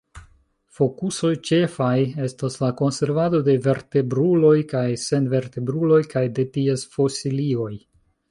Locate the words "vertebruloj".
3.67-4.55